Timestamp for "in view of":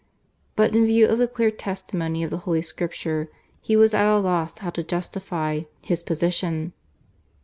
0.75-1.19